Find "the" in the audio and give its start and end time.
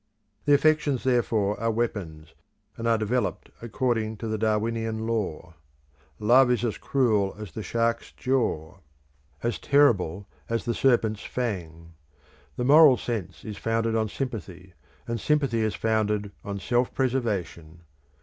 0.45-0.55, 4.27-4.39, 7.51-7.61, 10.65-10.73, 12.55-12.65